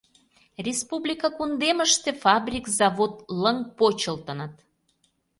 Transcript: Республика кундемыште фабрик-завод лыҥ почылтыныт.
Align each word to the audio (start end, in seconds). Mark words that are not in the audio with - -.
Республика 0.65 1.29
кундемыште 1.37 2.11
фабрик-завод 2.23 3.13
лыҥ 3.41 3.57
почылтыныт. 3.77 4.53